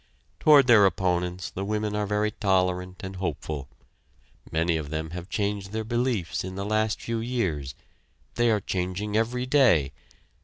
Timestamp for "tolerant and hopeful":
2.31-3.69